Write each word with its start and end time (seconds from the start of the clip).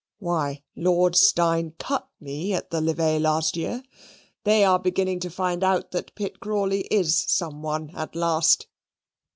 Why, 0.17 0.63
Lord 0.75 1.15
Steyne 1.15 1.75
cut 1.77 2.09
me 2.19 2.53
at 2.53 2.71
the 2.71 2.81
levee 2.81 3.19
last 3.19 3.55
year; 3.55 3.83
they 4.45 4.63
are 4.63 4.79
beginning 4.79 5.19
to 5.19 5.29
find 5.29 5.63
out 5.63 5.91
that 5.91 6.15
Pitt 6.15 6.39
Crawley 6.39 6.87
is 6.89 7.15
some 7.27 7.61
one 7.61 7.91
at 7.95 8.15
last. 8.15 8.65